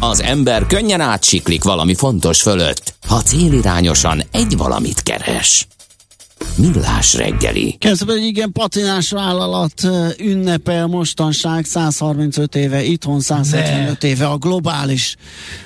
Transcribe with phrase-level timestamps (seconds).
[0.00, 5.66] Az ember könnyen átsiklik valami fontos fölött, ha célirányosan egy valamit keres.
[6.58, 7.76] Millás reggeli.
[7.78, 9.72] Kezdve egy igen patinás vállalat
[10.18, 15.16] ünnepel mostanság 135 éve, itthon 175 éve a globális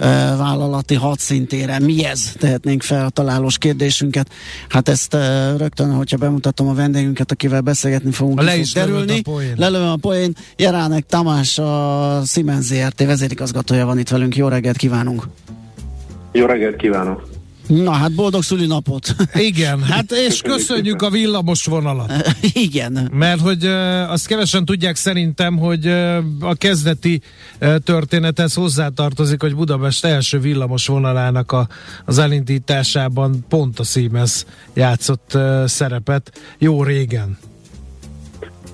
[0.00, 0.06] uh,
[0.36, 1.82] vállalati hadszintéren.
[1.82, 2.32] Mi ez?
[2.38, 4.28] Tehetnénk fel a találós kérdésünket.
[4.68, 5.20] Hát ezt uh,
[5.56, 9.22] rögtön, hogyha bemutatom a vendégünket, akivel beszélgetni fogunk, le is derülni.
[9.56, 10.36] Lelőm a poén.
[10.56, 14.36] Jeránek Tamás, a Siemens ZRT vezérigazgatója van itt velünk.
[14.36, 15.28] Jó reggelt kívánunk!
[16.32, 17.33] Jó reggelt kívánok!
[17.66, 19.14] Na hát boldog szülinapot!
[19.34, 22.12] Igen, hát és köszönjük a villamos vonalat.
[22.52, 23.10] Igen.
[23.12, 23.66] Mert hogy
[24.08, 25.86] azt kevesen tudják szerintem, hogy
[26.40, 27.20] a kezdeti
[27.84, 31.68] történethez hozzátartozik, hogy Budapest első villamos vonalának a,
[32.04, 37.38] az elindításában pont a Siemens játszott szerepet jó régen.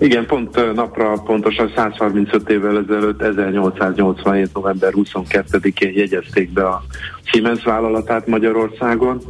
[0.00, 4.50] Igen, pont napra pontosan 135 évvel ezelőtt, 1887.
[4.54, 6.82] november 22-én jegyezték be a
[7.22, 9.20] Siemens vállalatát Magyarországon.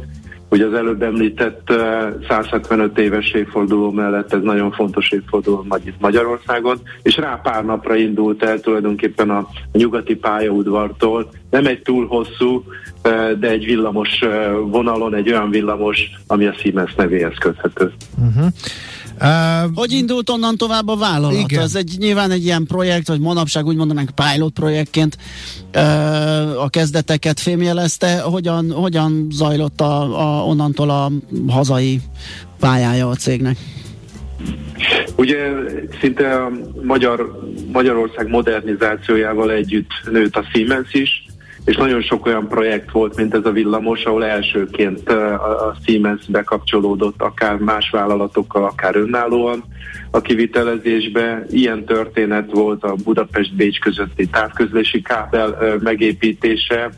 [0.49, 1.73] Ugye az előbb említett
[2.27, 5.65] 175 éves évforduló mellett ez nagyon fontos évforduló
[5.99, 11.29] Magyarországon, és rá pár napra indult el tulajdonképpen a nyugati pályaudvartól.
[11.49, 12.63] Nem egy túl hosszú,
[13.39, 14.19] de egy villamos
[14.65, 17.91] vonalon, egy olyan villamos, ami a Siemens nevéhez köthető.
[18.17, 18.47] Uh-huh.
[19.21, 21.39] Uh, hogy indult onnan tovább a vállalat?
[21.39, 21.61] Igen.
[21.61, 25.17] Ez egy, nyilván egy ilyen projekt, vagy manapság úgy mondanánk pilot projektként
[25.75, 28.19] uh, a kezdeteket fémjelezte.
[28.19, 31.11] Hogyan, hogyan zajlott a, a, onnantól a
[31.47, 32.01] hazai
[32.59, 33.57] pályája a cégnek?
[35.15, 35.49] Ugye
[36.01, 36.51] szinte a
[36.83, 37.39] Magyar,
[37.71, 41.20] Magyarország modernizációjával együtt nőtt a Siemens is,
[41.65, 47.21] és nagyon sok olyan projekt volt, mint ez a villamos, ahol elsőként a Siemens bekapcsolódott
[47.21, 49.63] akár más vállalatokkal, akár önállóan
[50.11, 51.45] a kivitelezésbe.
[51.49, 56.89] Ilyen történet volt a Budapest-Bécs közötti távközlési kábel megépítése,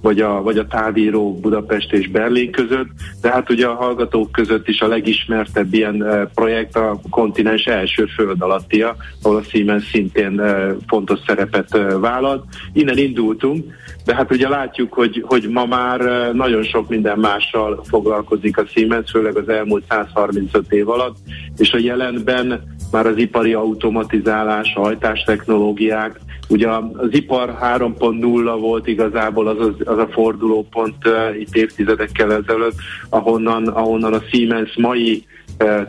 [0.00, 2.88] vagy a, vagy a távíró Budapest és Berlin között,
[3.20, 8.42] de hát ugye a hallgatók között is a legismertebb ilyen projekt a kontinens első föld
[8.42, 10.42] alattia, ahol a Siemens szintén
[10.86, 12.44] fontos szerepet vállalt.
[12.72, 13.64] Innen indultunk,
[14.04, 16.00] de hát ugye látjuk, hogy, hogy ma már
[16.32, 21.16] nagyon sok minden mással foglalkozik a Siemens, főleg az elmúlt 135 év alatt,
[21.56, 29.58] és a jelenben már az ipari automatizálás, hajtástechnológiák, ugye az ipar 3.0 volt igazából az,
[29.58, 32.76] az, az a fordulópont uh, itt évtizedekkel ezelőtt,
[33.08, 35.26] ahonnan, ahonnan a Siemens mai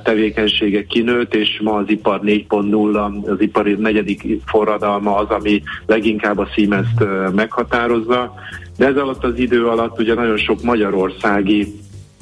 [0.03, 6.47] tevékenysége kinőtt, és ma az ipar 4.0, az ipari negyedik forradalma az, ami leginkább a
[6.53, 7.03] Siemens-t
[7.35, 8.33] meghatározza.
[8.77, 11.73] De ez alatt az idő alatt ugye nagyon sok magyarországi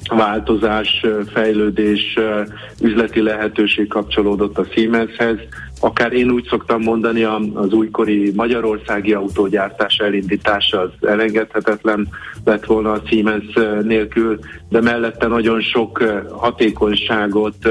[0.07, 2.19] változás, fejlődés,
[2.81, 5.37] üzleti lehetőség kapcsolódott a Siemenshez.
[5.79, 7.23] Akár én úgy szoktam mondani,
[7.53, 12.07] az újkori magyarországi autógyártás elindítása az elengedhetetlen
[12.45, 13.53] lett volna a Siemens
[13.83, 17.69] nélkül, de mellette nagyon sok hatékonyságot,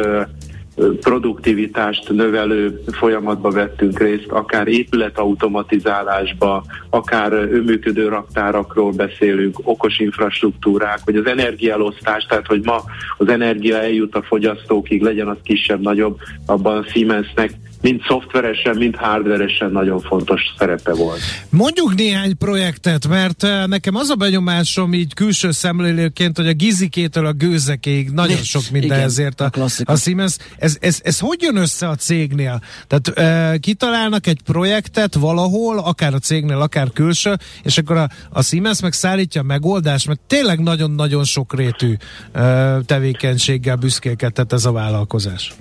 [1.00, 11.26] produktivitást növelő folyamatba vettünk részt, akár épületautomatizálásba, akár önműködő raktárakról beszélünk, okos infrastruktúrák, vagy az
[11.26, 12.82] energiaelosztás, tehát hogy ma
[13.16, 18.96] az energia eljut a fogyasztókig, legyen az kisebb, nagyobb, abban a Siemensnek mind szoftveresen, mind
[18.96, 21.20] hardveresen nagyon fontos szerepe volt.
[21.50, 27.26] Mondjuk néhány projektet, mert eh, nekem az a benyomásom így külső szemlélőként, hogy a gizikétől
[27.26, 30.36] a gőzekéig nagyon sok minden Igen, ezért a, a, a Siemens.
[30.58, 32.60] Ez, ez, ez hogy jön össze a cégnél?
[32.86, 38.42] Tehát e, kitalálnak egy projektet valahol, akár a cégnél, akár külső, és akkor a, a
[38.42, 41.94] Siemens meg szállítja a megoldást, mert tényleg nagyon-nagyon sokrétű
[42.32, 45.54] e, tevékenységgel büszkélkedett ez a vállalkozás.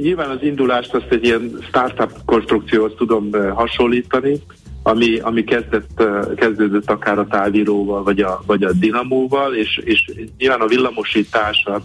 [0.00, 4.40] Nyilván az indulást azt egy ilyen startup konstrukcióhoz tudom hasonlítani,
[4.82, 6.02] ami, ami kezdett,
[6.36, 11.84] kezdődött akár a távíróval, vagy a, vagy a dinamóval, és, és nyilván a villamosítása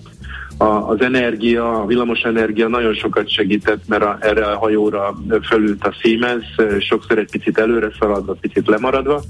[0.61, 5.83] a, az energia, a villamos energia nagyon sokat segített, mert a, erre a hajóra fölült
[5.83, 6.45] a Siemens,
[6.79, 9.21] sokszor egy picit előre szaladva, picit lemaradva,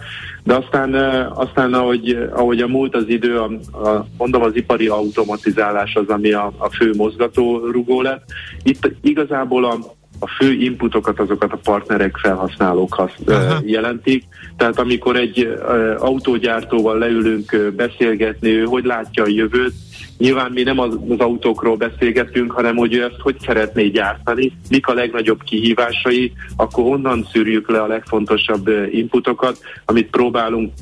[0.44, 0.94] de aztán,
[1.34, 3.52] aztán ahogy, ahogy a múlt az idő, a,
[3.88, 8.24] a, mondom az ipari automatizálás az, ami a, a fő mozgatórugó lett.
[8.64, 9.78] Itt igazából a,
[10.20, 13.16] a fő inputokat azokat a partnerek, felhasználók hasz,
[13.66, 14.24] jelentik.
[14.58, 15.60] Tehát amikor egy
[15.98, 19.74] autógyártóval leülünk beszélgetni, ő hogy látja a jövőt,
[20.20, 24.88] Nyilván mi nem az, az autókról beszélgetünk, hanem hogy ő ezt hogy szeretné gyártani, mik
[24.88, 30.74] a legnagyobb kihívásai, akkor onnan szűrjük le a legfontosabb inputokat, amit próbálunk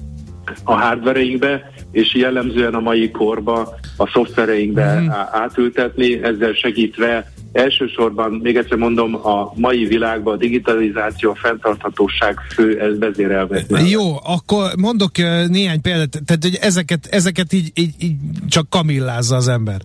[0.64, 5.10] a hardvereinkbe, és jellemzően a mai korba a szoftvereinkbe mm.
[5.32, 12.98] átültetni, ezzel segítve elsősorban, még egyszer mondom, a mai világban a digitalizáció, a fenntarthatóság fő
[13.00, 13.64] vezérelve.
[13.90, 15.18] Jó, akkor mondok
[15.48, 18.16] néhány példát, tehát hogy ezeket, ezeket így, így, így
[18.48, 19.82] csak kamillázza az ember.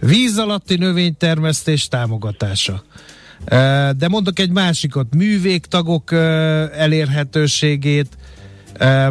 [0.00, 2.84] Víz alatti növénytermesztés támogatása.
[3.96, 6.12] De mondok egy másikot, művégtagok
[6.72, 8.08] elérhetőségét,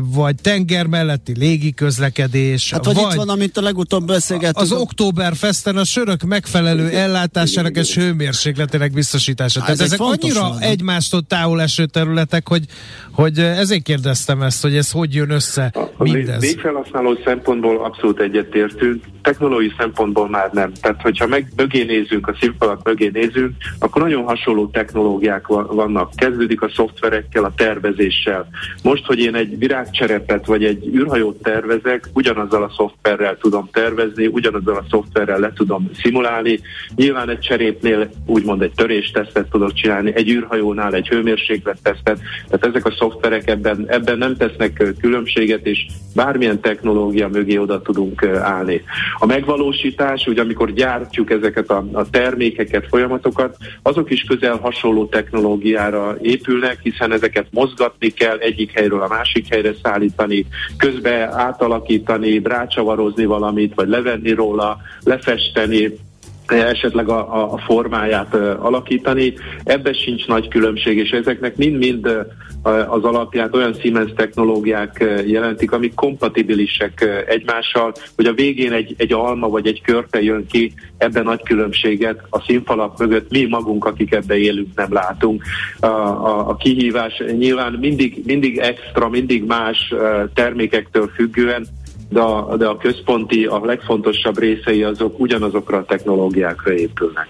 [0.01, 2.71] vagy tenger melletti légi közlekedés.
[2.71, 4.57] Hát vagy, vagy itt van, amit a legutóbb beszélgettünk.
[4.57, 9.59] Az Oktoberfesten a sörök megfelelő ellátásának és hőmérsékletének biztosítása.
[9.59, 10.59] Hát, Tehát ez ezek annyira van.
[10.59, 12.65] egymástól távol eső területek, hogy,
[13.11, 16.41] hogy ezért kérdeztem ezt, hogy ez hogy jön össze a mindez.
[16.41, 20.71] Végfelhasználó szempontból abszolút egyetértünk, technológiai szempontból már nem.
[20.81, 26.15] Tehát, hogyha meg mögé nézünk, a színfalak mögé nézünk, akkor nagyon hasonló technológiák vannak.
[26.15, 28.47] Kezdődik a szoftverekkel, a tervezéssel.
[28.83, 34.75] Most, hogy én egy virágcserepet vagy egy űrhajót tervezek, ugyanazzal a szoftverrel tudom tervezni, ugyanazzal
[34.75, 36.59] a szoftverrel le tudom szimulálni.
[36.95, 42.19] Nyilván egy cserépnél úgymond egy töréstesztet tudok csinálni, egy űrhajónál egy hőmérséklettesztet,
[42.49, 45.85] tehát ezek a szoftverek ebben, ebben nem tesznek különbséget, és
[46.15, 48.81] bármilyen technológia mögé oda tudunk állni.
[49.17, 56.15] A megvalósítás, ugye amikor gyártjuk ezeket a, a termékeket, folyamatokat, azok is közel hasonló technológiára
[56.21, 60.45] épülnek, hiszen ezeket mozgatni kell egyik helyről a másik helyre szállítani,
[60.77, 65.93] közbe átalakítani, rácsavarozni valamit, vagy levenni róla, lefesteni,
[66.47, 69.33] esetleg a, a formáját alakítani.
[69.63, 72.07] Ebben sincs nagy különbség, és ezeknek mind-mind
[72.87, 79.49] az alapját olyan Siemens technológiák jelentik, amik kompatibilisek egymással, hogy a végén egy, egy alma
[79.49, 84.37] vagy egy körte jön ki, ebben nagy különbséget a színfalak mögött mi magunk, akik ebbe
[84.37, 85.43] élünk, nem látunk.
[85.79, 89.93] A, a, a kihívás nyilván mindig, mindig extra, mindig más
[90.33, 91.67] termékektől függően,
[92.13, 97.27] de a, de a központi, a legfontosabb részei azok ugyanazokra a technológiákra épülnek.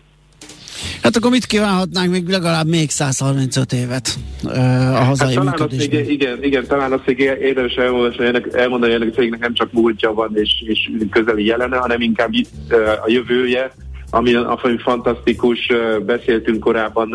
[1.01, 4.51] Hát akkor mit kívánhatnánk még legalább még 135 évet uh,
[4.95, 5.71] a hazai hát talán
[6.07, 10.31] igen, igen, talán azt még érdemes elmondani, ennek, elmondani ennek cégnek nem csak múltja van
[10.33, 12.31] és, és közeli jelene, hanem inkább
[13.05, 13.71] a jövője,
[14.13, 15.71] ami, ami fantasztikus,
[16.05, 17.13] beszéltünk korábban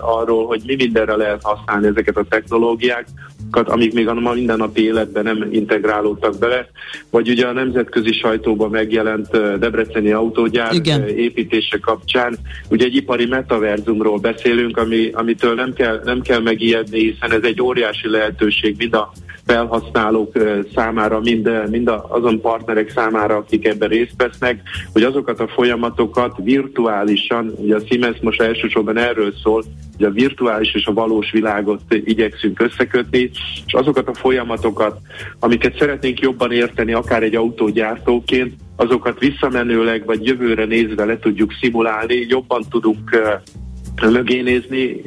[0.00, 5.48] arról, hogy mi mindenre lehet használni ezeket a technológiákat, amik még a mindennapi életben nem
[5.50, 6.66] integrálódtak bele,
[7.10, 11.08] vagy ugye a nemzetközi sajtóban megjelent Debreceni autógyár Igen.
[11.08, 12.38] építése kapcsán,
[12.68, 17.62] ugye egy ipari metaverzumról beszélünk, ami, amitől nem kell, nem kell megijedni, hiszen ez egy
[17.62, 19.12] óriási lehetőség mind a
[19.46, 20.32] felhasználók
[20.74, 24.62] számára, mind, mind azon partnerek számára, akik ebben részt vesznek,
[24.92, 29.64] hogy azokat a folyamatokat virtuálisan, ugye a Siemens most elsősorban erről szól,
[29.96, 33.30] hogy a virtuális és a valós világot igyekszünk összekötni,
[33.66, 34.98] és azokat a folyamatokat,
[35.38, 42.26] amiket szeretnénk jobban érteni, akár egy autógyártóként, azokat visszamenőleg vagy jövőre nézve le tudjuk szimulálni,
[42.28, 43.10] jobban tudunk
[44.00, 45.02] mögé nézni,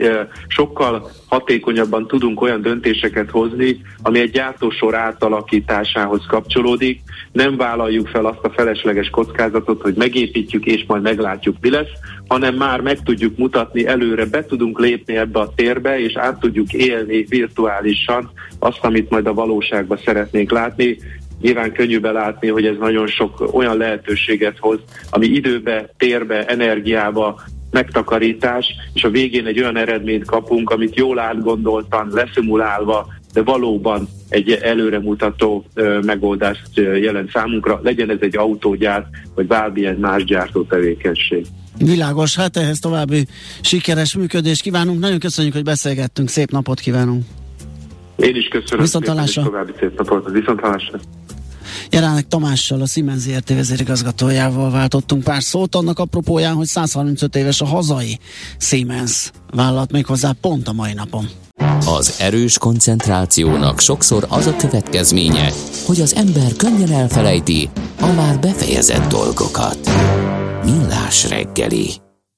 [0.47, 7.01] sokkal hatékonyabban tudunk olyan döntéseket hozni, ami egy gyártósor átalakításához kapcsolódik.
[7.31, 11.91] Nem vállaljuk fel azt a felesleges kockázatot, hogy megépítjük és majd meglátjuk, mi lesz,
[12.27, 16.73] hanem már meg tudjuk mutatni előre, be tudunk lépni ebbe a térbe, és át tudjuk
[16.73, 20.97] élni virtuálisan azt, amit majd a valóságban szeretnénk látni.
[21.41, 24.79] Nyilván könnyű belátni, hogy ez nagyon sok olyan lehetőséget hoz,
[25.09, 27.41] ami időbe, térbe, energiába
[27.75, 34.51] megtakarítás, és a végén egy olyan eredményt kapunk, amit jól átgondoltan, leszimulálva, de valóban egy
[34.51, 39.05] előremutató ö, megoldást jelent számunkra, legyen ez egy autógyár,
[39.35, 41.45] vagy bármilyen más gyártó tevékenység.
[41.77, 43.27] Világos, hát ehhez további
[43.61, 44.99] sikeres működést kívánunk.
[44.99, 46.29] Nagyon köszönjük, hogy beszélgettünk.
[46.29, 47.23] Szép napot kívánunk.
[48.15, 48.83] Én is köszönöm.
[48.83, 49.43] Viszontalásra.
[49.43, 50.31] További szép napot.
[50.31, 50.99] Viszontalásra.
[51.89, 57.65] Jelenleg Tamással, a Siemens ZRT vezérigazgatójával váltottunk pár szót, annak apropóján, hogy 135 éves a
[57.65, 58.19] hazai
[58.57, 61.29] Siemens vállalat méghozzá pont a mai napon.
[61.85, 65.51] Az erős koncentrációnak sokszor az a következménye,
[65.85, 69.89] hogy az ember könnyen elfelejti a már befejezett dolgokat.
[70.63, 72.04] Millás reggeli.